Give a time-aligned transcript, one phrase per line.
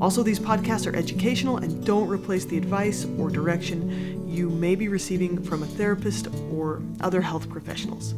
[0.00, 4.86] Also, these podcasts are educational and don't replace the advice or direction you may be
[4.88, 8.14] receiving from a therapist or other health professionals.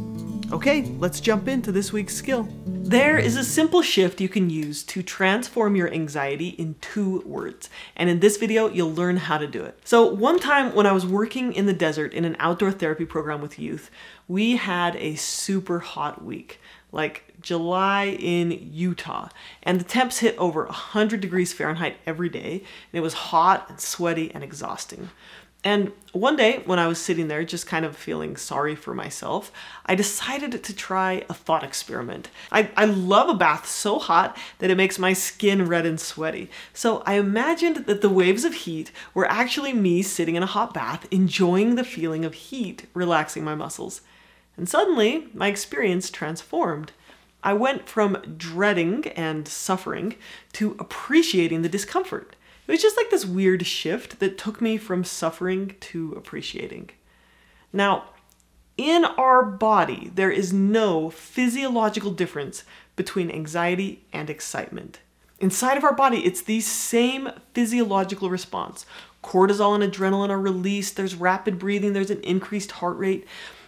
[0.53, 2.47] Okay, let's jump into this week's skill.
[2.93, 7.71] There is a simple shift you can use to transform your anxiety in two words,
[7.97, 9.79] and in this video, you'll learn how to do it.
[9.83, 13.41] So, one time when I was working in the desert in an outdoor therapy program
[13.41, 13.91] with youth,
[14.29, 16.61] we had a super hot week
[16.93, 19.31] like July in Utah,
[19.63, 23.81] and the temps hit over 100 degrees Fahrenheit every day, and it was hot and
[23.81, 25.09] sweaty and exhausting.
[25.65, 29.53] And one day, when I was sitting there just kind of feeling sorry for myself,
[29.87, 32.31] I decided to try a thought experiment.
[32.51, 36.51] I, I love a bath so hot that it makes my skin red and sweaty.
[36.75, 40.75] So I imagined that the waves of heat were actually me sitting in a hot
[40.75, 44.01] bath, enjoying the feeling of heat relaxing my muscles.
[44.57, 46.91] And suddenly, my experience transformed.
[47.45, 50.17] I went from dreading and suffering
[50.55, 52.35] to appreciating the discomfort.
[52.67, 56.91] It was just like this weird shift that took me from suffering to appreciating.
[57.73, 58.05] Now,
[58.77, 62.65] in our body, there is no physiological difference
[62.97, 65.01] between anxiety and excitement.
[65.41, 68.87] Inside of our body, it's the same physiological response.
[69.25, 73.27] Cortisol and adrenaline are released, there's rapid breathing, there's an increased heart rate.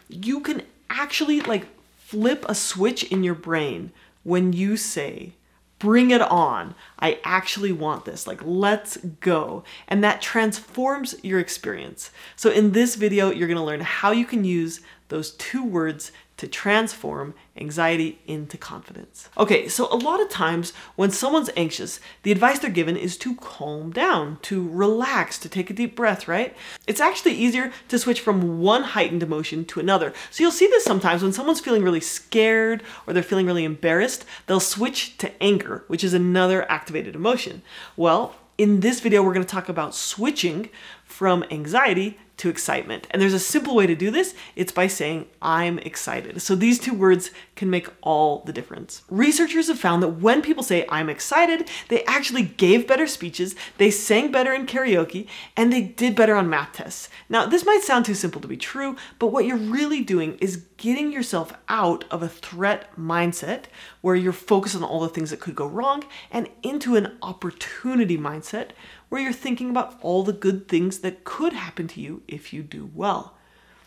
[0.09, 1.67] You can actually like
[1.97, 3.91] flip a switch in your brain
[4.23, 5.33] when you say,
[5.79, 6.75] bring it on.
[6.99, 8.27] I actually want this.
[8.27, 9.65] Like, let's go.
[9.89, 12.11] And that transforms your experience.
[12.37, 16.49] So, in this video, you're gonna learn how you can use those two words to
[16.49, 19.29] transform anxiety into confidence.
[19.39, 23.37] Okay, so a lot of times when someone's anxious, the advice they're given is to
[23.37, 26.57] calm down, to relax, to take a deep breath, right?
[26.87, 30.13] It's actually easier to switch from one heightened emotion to another.
[30.31, 34.25] So you'll see this sometimes when someone's feeling really scared or they're feeling really embarrassed,
[34.47, 37.63] they'll switch to anger, which is another activated emotion.
[37.97, 40.71] Well, in this video, we're going to talk about switching
[41.05, 43.07] from anxiety to excitement.
[43.11, 46.41] And there's a simple way to do this it's by saying, I'm excited.
[46.43, 49.03] So these two words can make all the difference.
[49.09, 53.91] Researchers have found that when people say, I'm excited, they actually gave better speeches, they
[53.91, 57.09] sang better in karaoke, and they did better on math tests.
[57.29, 60.65] Now, this might sound too simple to be true, but what you're really doing is
[60.77, 63.65] getting yourself out of a threat mindset
[64.01, 68.19] where you're focused on all the things that could go wrong and into an opportunity
[68.19, 68.71] mindset
[69.09, 72.63] where you're thinking about all the good things that could happen to you if you
[72.63, 73.35] do well.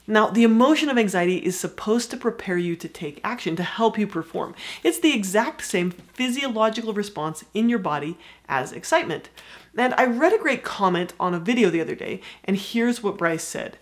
[0.10, 4.00] Now, the emotion of anxiety is supposed to prepare you to take action, to help
[4.00, 4.56] you perform.
[4.82, 8.18] It's the exact same physiological response in your body
[8.48, 9.30] as excitement.
[9.78, 13.18] And I read a great comment on a video the other day, and here's what
[13.18, 13.78] Bryce said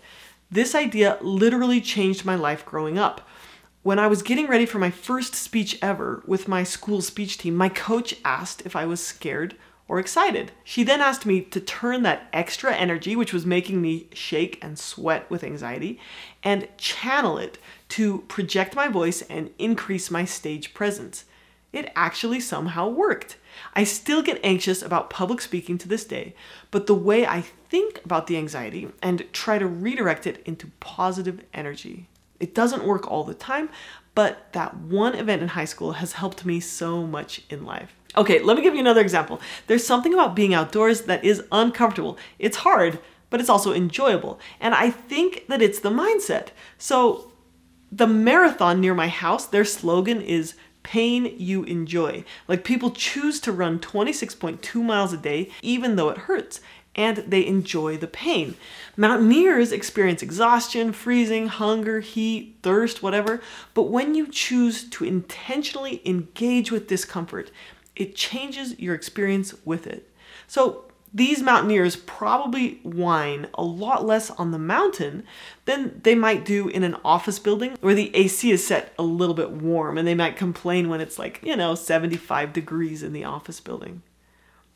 [0.50, 3.20] This idea literally changed my life growing up.
[3.84, 7.54] When I was getting ready for my first speech ever with my school speech team,
[7.54, 9.54] my coach asked if I was scared
[9.88, 10.52] or excited.
[10.64, 14.78] She then asked me to turn that extra energy, which was making me shake and
[14.78, 16.00] sweat with anxiety,
[16.42, 17.58] and channel it
[17.90, 21.24] to project my voice and increase my stage presence.
[21.72, 23.36] It actually somehow worked.
[23.74, 26.34] I still get anxious about public speaking to this day,
[26.70, 31.42] but the way I think about the anxiety and try to redirect it into positive
[31.52, 32.08] energy.
[32.40, 33.68] It doesn't work all the time,
[34.14, 37.95] but that one event in high school has helped me so much in life.
[38.16, 39.40] Okay, let me give you another example.
[39.66, 42.16] There's something about being outdoors that is uncomfortable.
[42.38, 42.98] It's hard,
[43.28, 44.40] but it's also enjoyable.
[44.60, 46.48] And I think that it's the mindset.
[46.78, 47.32] So,
[47.92, 52.24] the marathon near my house, their slogan is pain you enjoy.
[52.48, 56.60] Like people choose to run 26.2 miles a day, even though it hurts,
[56.94, 58.56] and they enjoy the pain.
[58.96, 63.40] Mountaineers experience exhaustion, freezing, hunger, heat, thirst, whatever,
[63.74, 67.50] but when you choose to intentionally engage with discomfort,
[67.96, 70.10] it changes your experience with it.
[70.46, 75.24] So these mountaineers probably whine a lot less on the mountain
[75.64, 79.34] than they might do in an office building where the AC is set a little
[79.34, 83.24] bit warm and they might complain when it's like, you know, 75 degrees in the
[83.24, 84.02] office building.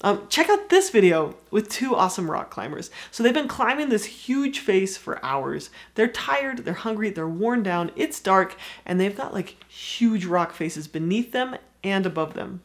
[0.03, 2.91] Um, check out this video with two awesome rock climbers.
[3.11, 5.69] So they've been climbing this huge face for hours.
[5.95, 8.57] They're tired, they're hungry, they're worn down, it's dark,
[8.87, 12.63] and they've got like huge rock faces beneath them and above them.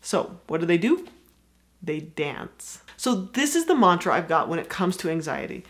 [0.00, 1.06] So what do they do?
[1.82, 2.82] They dance.
[2.96, 5.64] So this is the mantra I've got when it comes to anxiety.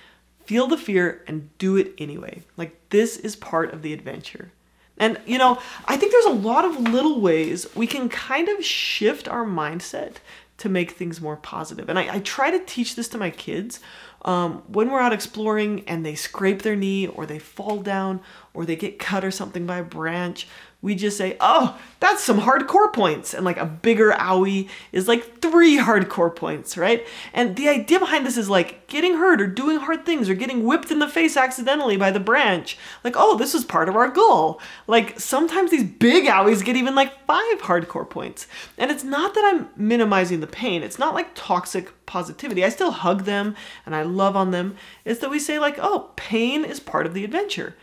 [0.44, 2.42] Feel the fear and do it anyway.
[2.56, 4.52] Like this is part of the adventure.
[4.98, 8.64] And you know, I think there's a lot of little ways we can kind of
[8.64, 10.16] shift our mindset
[10.58, 11.88] to make things more positive.
[11.88, 13.80] And I, I try to teach this to my kids
[14.22, 18.20] um, when we're out exploring and they scrape their knee or they fall down
[18.54, 20.48] or they get cut or something by a branch
[20.82, 23.32] we just say, oh, that's some hardcore points.
[23.34, 27.06] And like a bigger owie is like three hardcore points, right?
[27.32, 30.64] And the idea behind this is like getting hurt or doing hard things or getting
[30.64, 32.76] whipped in the face accidentally by the branch.
[33.02, 34.60] Like, oh, this was part of our goal.
[34.86, 38.46] Like sometimes these big owies get even like five hardcore points.
[38.76, 42.64] And it's not that I'm minimizing the pain, it's not like toxic positivity.
[42.64, 44.76] I still hug them and I love on them.
[45.04, 47.74] It's that we say, like, oh, pain is part of the adventure.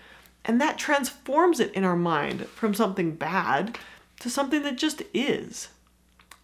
[0.45, 3.77] And that transforms it in our mind from something bad
[4.19, 5.69] to something that just is.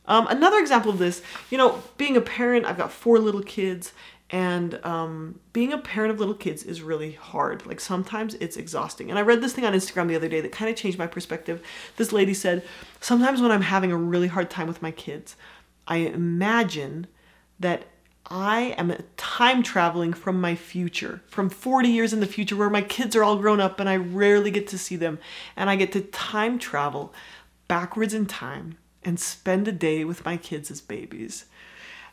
[0.06, 3.94] Um, another example of this, you know, being a parent, I've got four little kids,
[4.32, 7.66] and um, being a parent of little kids is really hard.
[7.66, 9.10] Like sometimes it's exhausting.
[9.10, 11.08] And I read this thing on Instagram the other day that kind of changed my
[11.08, 11.64] perspective.
[11.98, 12.64] This lady said,
[13.00, 15.36] Sometimes when I'm having a really hard time with my kids,
[15.88, 17.08] I imagine
[17.60, 17.86] that
[18.30, 22.82] I am time traveling from my future, from 40 years in the future where my
[22.82, 25.18] kids are all grown up and I rarely get to see them.
[25.56, 27.14] And I get to time travel
[27.68, 31.46] backwards in time and spend a day with my kids as babies.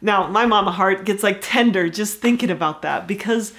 [0.01, 3.53] Now, my mama heart gets like tender just thinking about that because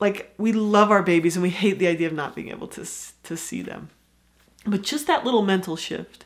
[0.00, 2.86] like we love our babies and we hate the idea of not being able to
[3.24, 3.90] to see them.
[4.66, 6.24] But just that little mental shift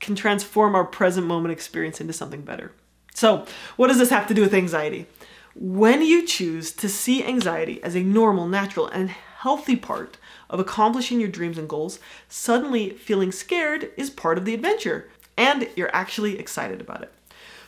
[0.00, 2.72] can transform our present moment experience into something better.
[3.14, 5.06] So, what does this have to do with anxiety?
[5.54, 10.16] When you choose to see anxiety as a normal, natural, and healthy part
[10.48, 11.98] of accomplishing your dreams and goals,
[12.28, 17.12] suddenly feeling scared is part of the adventure, and you're actually excited about it.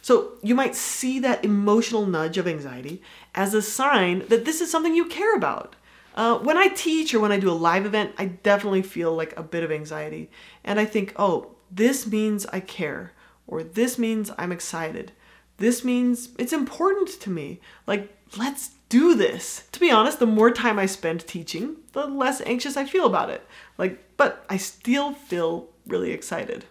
[0.01, 3.03] So, you might see that emotional nudge of anxiety
[3.35, 5.77] as a sign that this is something you care about.
[6.15, 9.37] Uh, when I teach or when I do a live event, I definitely feel like
[9.37, 10.31] a bit of anxiety.
[10.63, 13.13] And I think, oh, this means I care,
[13.47, 15.13] or this means I'm excited.
[15.59, 17.61] This means it's important to me.
[17.87, 19.69] Like, let's do this.
[19.73, 23.31] To be honest, the more time I spend teaching, the less anxious I feel about
[23.31, 23.47] it.
[23.79, 26.65] Like, but I still feel really excited.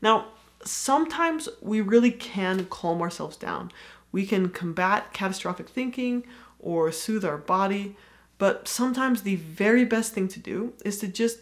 [0.00, 0.26] Now,
[0.64, 3.72] sometimes we really can calm ourselves down.
[4.12, 6.24] We can combat catastrophic thinking
[6.58, 7.96] or soothe our body,
[8.38, 11.38] but sometimes the very best thing to do is to just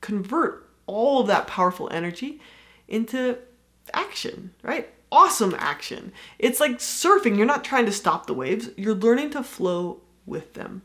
[0.00, 2.40] convert all of that powerful energy
[2.88, 3.38] into
[3.92, 4.88] action, right?
[5.10, 6.12] Awesome action.
[6.38, 7.36] It's like surfing.
[7.36, 10.82] You're not trying to stop the waves, you're learning to flow with them.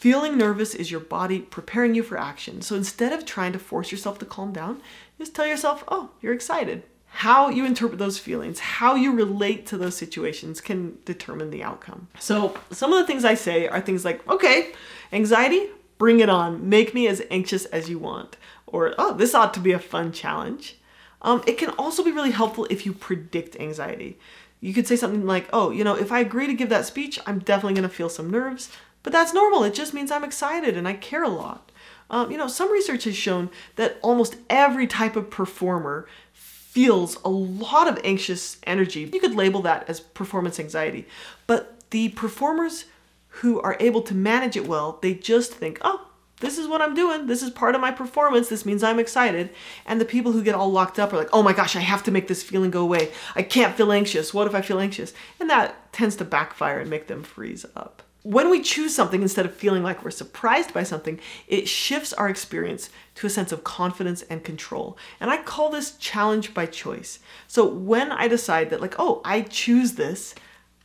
[0.00, 2.62] Feeling nervous is your body preparing you for action.
[2.62, 4.80] So instead of trying to force yourself to calm down,
[5.18, 6.84] just tell yourself, oh, you're excited.
[7.12, 12.08] How you interpret those feelings, how you relate to those situations can determine the outcome.
[12.18, 14.72] So, some of the things I say are things like, okay,
[15.12, 15.68] anxiety,
[15.98, 16.66] bring it on.
[16.66, 18.38] Make me as anxious as you want.
[18.66, 20.78] Or, oh, this ought to be a fun challenge.
[21.22, 24.18] Um, it can also be really helpful if you predict anxiety.
[24.60, 27.18] You could say something like, oh, you know, if I agree to give that speech,
[27.26, 28.70] I'm definitely going to feel some nerves,
[29.02, 29.64] but that's normal.
[29.64, 31.70] It just means I'm excited and I care a lot.
[32.10, 37.28] Um, you know, some research has shown that almost every type of performer feels a
[37.28, 39.08] lot of anxious energy.
[39.12, 41.06] You could label that as performance anxiety.
[41.46, 42.84] But the performers
[43.28, 46.09] who are able to manage it well, they just think, oh,
[46.40, 47.26] this is what I'm doing.
[47.26, 48.48] This is part of my performance.
[48.48, 49.50] This means I'm excited.
[49.86, 52.02] And the people who get all locked up are like, oh my gosh, I have
[52.04, 53.12] to make this feeling go away.
[53.34, 54.34] I can't feel anxious.
[54.34, 55.14] What if I feel anxious?
[55.38, 58.02] And that tends to backfire and make them freeze up.
[58.22, 61.18] When we choose something instead of feeling like we're surprised by something,
[61.48, 64.98] it shifts our experience to a sense of confidence and control.
[65.20, 67.20] And I call this challenge by choice.
[67.48, 70.34] So when I decide that, like, oh, I choose this,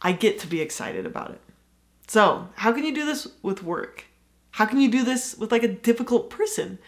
[0.01, 1.41] I get to be excited about it.
[2.07, 4.05] So, how can you do this with work?
[4.55, 6.79] How can you do this with like a difficult person?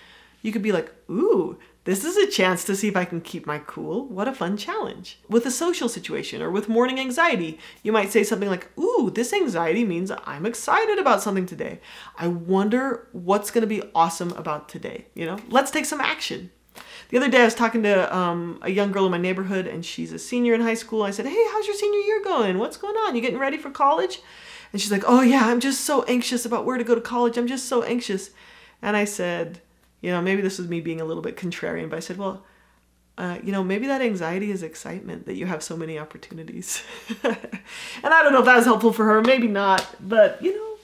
[0.42, 3.46] You could be like, ooh, this is a chance to see if I can keep
[3.46, 4.06] my cool.
[4.08, 5.20] What a fun challenge.
[5.28, 9.34] With a social situation or with morning anxiety, you might say something like, Ooh, this
[9.34, 11.82] anxiety means I'm excited about something today.
[12.18, 15.08] I wonder what's gonna be awesome about today.
[15.14, 16.52] You know, let's take some action.
[17.10, 19.86] The other day I was talking to um, a young girl in my neighborhood and
[19.86, 21.04] she's a senior in high school.
[21.04, 22.60] I said, Hey, how's your senior year going?
[22.60, 23.14] What's going on?
[23.14, 24.22] You getting ready for college?
[24.72, 27.38] And she's like, Oh, yeah, I'm just so anxious about where to go to college.
[27.38, 28.32] I'm just so anxious.
[28.82, 29.62] And I said,
[30.02, 32.44] You know, maybe this was me being a little bit contrarian, but I said, Well,
[33.18, 36.84] uh, you know, maybe that anxiety is excitement that you have so many opportunities.
[37.24, 37.36] and
[38.04, 40.78] I don't know if that was helpful for her, maybe not, but you know,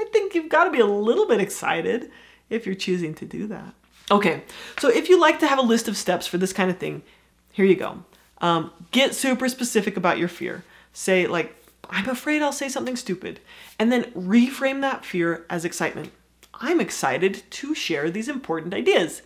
[0.00, 2.10] I think you've got to be a little bit excited
[2.48, 3.74] if you're choosing to do that.
[4.10, 4.42] Okay,
[4.78, 7.02] so if you like to have a list of steps for this kind of thing,
[7.52, 8.04] here you go.
[8.38, 10.64] Um, get super specific about your fear.
[10.92, 11.54] Say, like,
[11.90, 13.40] I'm afraid I'll say something stupid.
[13.78, 16.12] And then reframe that fear as excitement.
[16.54, 19.22] I'm excited to share these important ideas.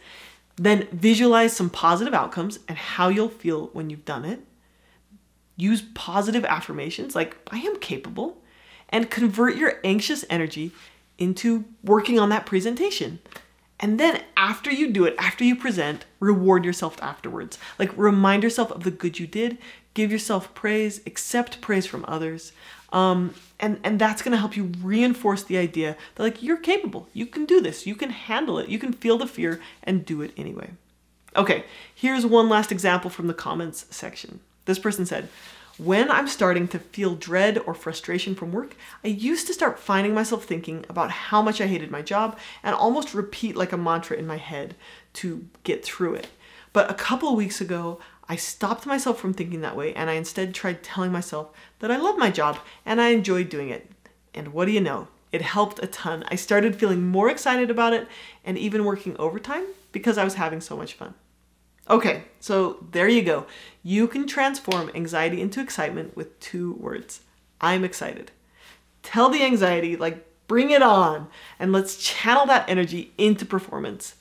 [0.56, 4.40] Then visualize some positive outcomes and how you'll feel when you've done it.
[5.56, 8.38] Use positive affirmations like, I am capable.
[8.90, 10.72] And convert your anxious energy
[11.18, 13.18] into working on that presentation.
[13.80, 17.58] And then after you do it, after you present, reward yourself afterwards.
[17.78, 19.58] Like remind yourself of the good you did,
[19.98, 22.52] give yourself praise, accept praise from others.
[22.92, 27.26] Um, and, and that's gonna help you reinforce the idea that like you're capable, you
[27.26, 30.30] can do this, you can handle it, you can feel the fear and do it
[30.36, 30.70] anyway.
[31.34, 34.38] Okay, here's one last example from the comments section.
[34.66, 35.28] This person said,
[35.78, 40.14] when I'm starting to feel dread or frustration from work, I used to start finding
[40.14, 44.16] myself thinking about how much I hated my job and almost repeat like a mantra
[44.16, 44.76] in my head
[45.14, 46.28] to get through it.
[46.72, 50.54] But a couple weeks ago, I stopped myself from thinking that way and I instead
[50.54, 53.90] tried telling myself that I love my job and I enjoyed doing it.
[54.34, 55.08] And what do you know?
[55.32, 56.24] It helped a ton.
[56.28, 58.06] I started feeling more excited about it
[58.44, 61.14] and even working overtime because I was having so much fun.
[61.90, 63.46] Okay, so there you go.
[63.82, 67.20] You can transform anxiety into excitement with two words.
[67.60, 68.30] I'm excited.
[69.02, 74.16] Tell the anxiety, like, bring it on, and let's channel that energy into performance.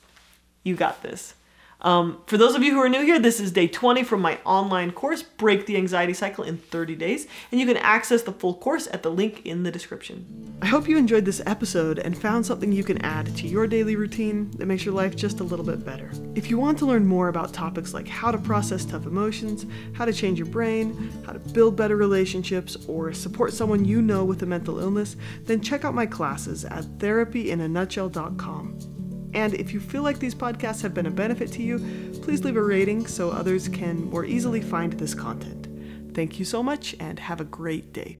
[0.62, 1.34] You got this.
[1.80, 4.40] Um, for those of you who are new here, this is day 20 from my
[4.44, 8.54] online course, Break the Anxiety Cycle in 30 Days, and you can access the full
[8.54, 10.58] course at the link in the description.
[10.60, 13.94] I hope you enjoyed this episode and found something you can add to your daily
[13.94, 16.10] routine that makes your life just a little bit better.
[16.34, 20.04] If you want to learn more about topics like how to process tough emotions, how
[20.04, 24.42] to change your brain, how to build better relationships, or support someone you know with
[24.42, 28.97] a mental illness, then check out my classes at therapyinanutshell.com.
[29.34, 31.78] And if you feel like these podcasts have been a benefit to you,
[32.22, 35.68] please leave a rating so others can more easily find this content.
[36.14, 38.16] Thank you so much and have a great day.